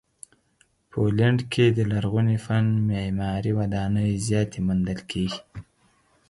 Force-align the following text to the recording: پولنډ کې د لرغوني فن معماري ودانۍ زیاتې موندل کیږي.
پولنډ 0.91 1.39
کې 1.53 1.65
د 1.77 1.79
لرغوني 1.91 2.37
فن 2.45 2.65
معماري 2.89 3.51
ودانۍ 3.59 4.11
زیاتې 4.27 4.59
موندل 4.65 4.99
کیږي. 5.11 5.39